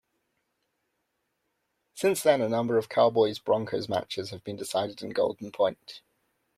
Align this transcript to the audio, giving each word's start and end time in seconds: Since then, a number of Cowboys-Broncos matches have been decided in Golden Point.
Since 1.93 2.23
then, 2.23 2.41
a 2.41 2.49
number 2.49 2.79
of 2.79 2.89
Cowboys-Broncos 2.89 3.87
matches 3.87 4.31
have 4.31 4.43
been 4.43 4.55
decided 4.55 5.03
in 5.03 5.11
Golden 5.11 5.51
Point. 5.51 6.01